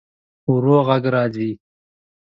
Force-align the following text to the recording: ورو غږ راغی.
ورو 0.51 0.77
غږ 0.87 1.03
راغی. 1.13 1.51